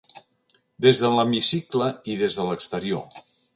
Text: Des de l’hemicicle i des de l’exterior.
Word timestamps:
Des 0.85 1.01
de 1.03 1.11
l’hemicicle 1.17 1.91
i 2.13 2.17
des 2.25 2.41
de 2.41 2.49
l’exterior. 2.51 3.25